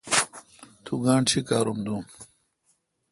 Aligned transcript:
تو 0.83 0.91
گانٹھ 1.05 1.27
چیکّارام 1.31 1.77
دون۔ 1.85 2.01